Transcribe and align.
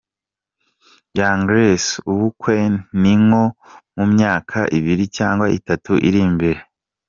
Young 1.17 1.41
Grace: 1.47 1.89
Ubukwe 2.11 2.55
ni 3.01 3.13
nko 3.23 3.43
mu 3.95 4.05
myaka 4.13 4.57
ibiri 4.77 5.05
cyangwa 5.17 5.45
itatu 5.59 5.91
iri 6.07 6.19
imbere. 6.29 6.59